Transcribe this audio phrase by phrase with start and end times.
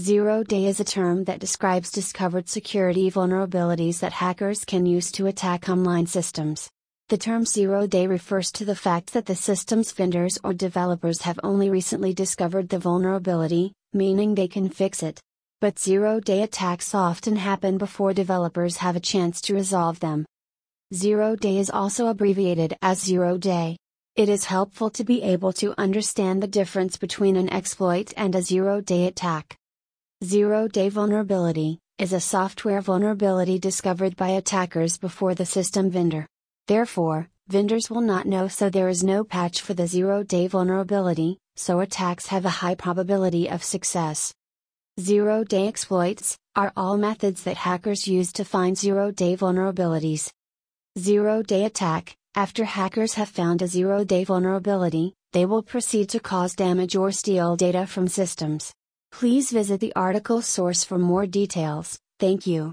[0.00, 5.26] Zero day is a term that describes discovered security vulnerabilities that hackers can use to
[5.26, 6.70] attack online systems.
[7.10, 11.38] The term zero day refers to the fact that the system's vendors or developers have
[11.42, 15.20] only recently discovered the vulnerability, meaning they can fix it.
[15.60, 20.24] But zero day attacks often happen before developers have a chance to resolve them.
[20.94, 23.76] Zero day is also abbreviated as zero day.
[24.16, 28.40] It is helpful to be able to understand the difference between an exploit and a
[28.40, 29.58] zero day attack.
[30.24, 36.28] Zero Day Vulnerability is a software vulnerability discovered by attackers before the system vendor.
[36.68, 41.38] Therefore, vendors will not know so there is no patch for the zero day vulnerability,
[41.56, 44.32] so attacks have a high probability of success.
[45.00, 50.30] Zero day exploits are all methods that hackers use to find zero day vulnerabilities.
[50.96, 56.20] Zero day attack after hackers have found a zero day vulnerability, they will proceed to
[56.20, 58.72] cause damage or steal data from systems.
[59.12, 61.98] Please visit the article source for more details.
[62.18, 62.70] Thank you.